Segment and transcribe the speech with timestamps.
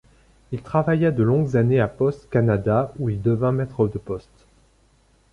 [0.51, 4.47] Il travailla de longues années à Postes Canada où il devint maître de poste.